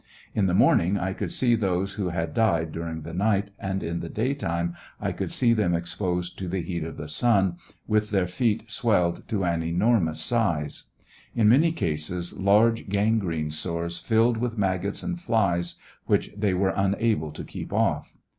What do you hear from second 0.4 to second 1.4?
the morning 1 could